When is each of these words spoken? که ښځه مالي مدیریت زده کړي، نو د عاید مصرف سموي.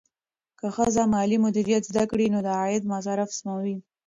که 0.59 0.67
ښځه 0.75 1.03
مالي 1.13 1.37
مدیریت 1.45 1.83
زده 1.91 2.03
کړي، 2.11 2.27
نو 2.33 2.39
د 2.45 2.47
عاید 2.59 2.83
مصرف 2.93 3.29
سموي. 3.39 3.77